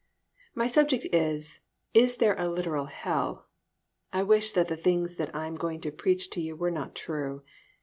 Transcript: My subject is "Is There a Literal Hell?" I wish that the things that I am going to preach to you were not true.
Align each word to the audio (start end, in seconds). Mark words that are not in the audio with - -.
My 0.55 0.65
subject 0.65 1.05
is 1.13 1.59
"Is 1.93 2.15
There 2.17 2.33
a 2.39 2.47
Literal 2.49 2.87
Hell?" 2.87 3.45
I 4.11 4.23
wish 4.23 4.51
that 4.53 4.67
the 4.67 4.75
things 4.75 5.17
that 5.17 5.29
I 5.35 5.45
am 5.45 5.53
going 5.53 5.79
to 5.81 5.91
preach 5.91 6.31
to 6.31 6.41
you 6.41 6.55
were 6.55 6.71
not 6.71 6.95
true. 6.95 7.43